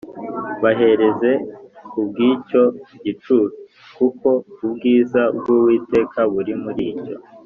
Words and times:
bahereze 0.63 1.31
ku 1.91 1.99
bw 2.07 2.15
icyo 2.31 2.63
gicu 3.03 3.37
kuko 3.97 4.29
ubwiza 4.65 5.21
bw 5.37 5.45
Uwiteka 5.57 6.19
buri 6.33 6.53
muricyo 6.63 7.15